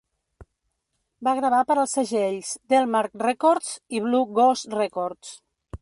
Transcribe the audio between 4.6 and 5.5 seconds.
Records.